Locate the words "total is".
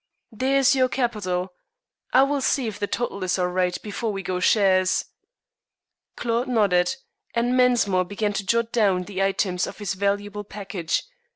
2.87-3.37